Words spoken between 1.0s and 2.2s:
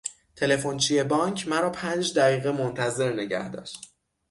بانک مرا پنج